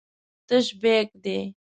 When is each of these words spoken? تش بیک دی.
تش 0.47 0.67
بیک 0.81 1.09
دی. 1.23 1.37